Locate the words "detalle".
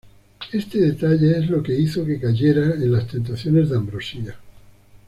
0.79-1.37